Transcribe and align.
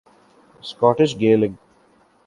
Scottish 0.63 1.11
Gaelic 1.19 1.53